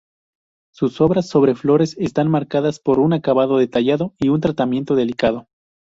Sus 0.73 0.99
obras 0.99 1.29
sobre 1.29 1.53
flores 1.53 1.95
están 1.99 2.27
marcadas 2.27 2.79
por 2.79 2.97
un 2.99 3.13
acabado 3.13 3.57
detallado 3.59 4.15
y 4.17 4.29
un 4.29 4.41
tratamiento 4.41 4.95
delicado. 4.95 5.47